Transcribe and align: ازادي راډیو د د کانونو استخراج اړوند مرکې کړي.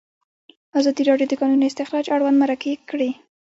ازادي 0.79 1.01
راډیو 1.09 1.27
د 1.29 1.31
د 1.37 1.39
کانونو 1.41 1.67
استخراج 1.69 2.05
اړوند 2.15 2.37
مرکې 2.43 2.71
کړي. 2.89 3.09